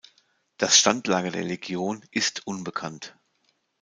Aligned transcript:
Das 0.57 0.79
Standlager 0.79 1.29
der 1.29 1.43
Legion 1.43 2.03
ist 2.09 2.47
unbekannt. 2.47 3.15